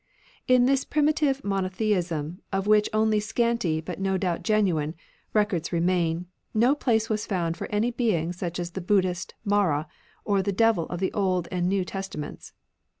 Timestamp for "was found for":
7.07-7.67